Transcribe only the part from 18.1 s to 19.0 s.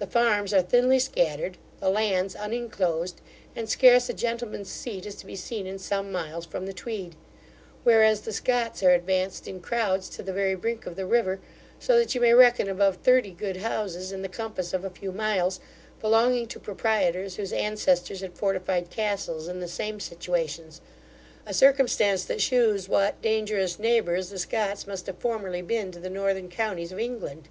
had fortified